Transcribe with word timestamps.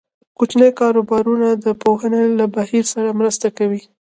کوچني 0.37 0.69
کاروبارونه 0.79 1.47
د 1.65 1.65
پوهنې 1.81 2.23
له 2.39 2.45
بهیر 2.55 2.85
سره 2.93 3.17
مرسته 3.19 3.47
کوي. 3.57 3.81